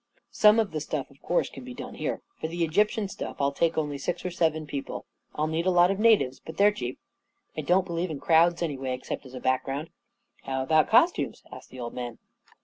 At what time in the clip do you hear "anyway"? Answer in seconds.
8.63-8.95